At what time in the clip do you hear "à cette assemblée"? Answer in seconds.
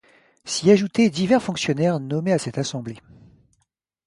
2.33-2.97